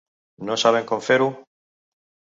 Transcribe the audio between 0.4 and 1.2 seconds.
No saben com